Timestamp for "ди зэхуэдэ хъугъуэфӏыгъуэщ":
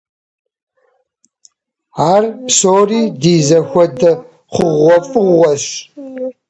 3.21-5.63